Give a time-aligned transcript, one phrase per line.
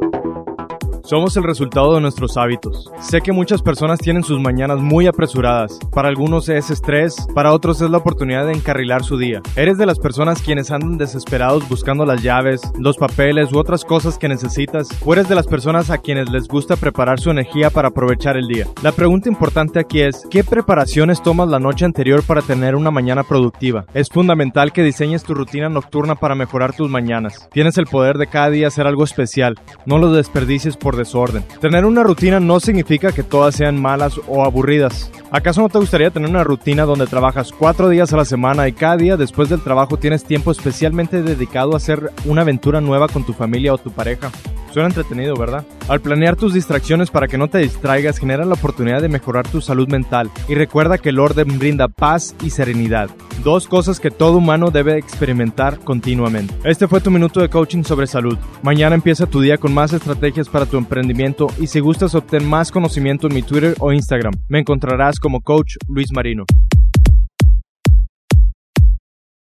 [0.00, 0.27] Thank you
[1.08, 2.92] Somos el resultado de nuestros hábitos.
[3.00, 5.78] Sé que muchas personas tienen sus mañanas muy apresuradas.
[5.90, 9.40] Para algunos es estrés, para otros es la oportunidad de encarrilar su día.
[9.56, 14.18] Eres de las personas quienes andan desesperados buscando las llaves, los papeles u otras cosas
[14.18, 17.88] que necesitas, o eres de las personas a quienes les gusta preparar su energía para
[17.88, 18.66] aprovechar el día.
[18.82, 23.22] La pregunta importante aquí es, ¿qué preparaciones tomas la noche anterior para tener una mañana
[23.22, 23.86] productiva?
[23.94, 27.48] Es fundamental que diseñes tu rutina nocturna para mejorar tus mañanas.
[27.50, 29.54] Tienes el poder de cada día hacer algo especial.
[29.86, 31.44] No lo desperdicies por desorden.
[31.60, 35.10] Tener una rutina no significa que todas sean malas o aburridas.
[35.30, 38.72] ¿Acaso no te gustaría tener una rutina donde trabajas cuatro días a la semana y
[38.72, 43.24] cada día después del trabajo tienes tiempo especialmente dedicado a hacer una aventura nueva con
[43.24, 44.30] tu familia o tu pareja?
[44.72, 45.64] Suena entretenido, ¿verdad?
[45.88, 49.60] Al planear tus distracciones para que no te distraigas, genera la oportunidad de mejorar tu
[49.60, 53.10] salud mental y recuerda que el orden brinda paz y serenidad.
[53.42, 56.54] Dos cosas que todo humano debe experimentar continuamente.
[56.64, 58.36] Este fue tu minuto de coaching sobre salud.
[58.62, 62.70] Mañana empieza tu día con más estrategias para tu emprendimiento y si gustas obtener más
[62.70, 66.44] conocimiento en mi Twitter o Instagram, me encontrarás como coach Luis Marino.